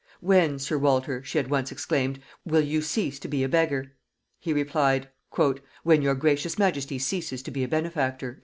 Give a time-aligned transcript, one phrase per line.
[0.19, 3.91] "When, sir Walter," she had once exclaimed, "will you cease to be a beggar?"
[4.39, 5.09] He replied,
[5.83, 8.39] "When your gracious majesty ceases to be a benefactor."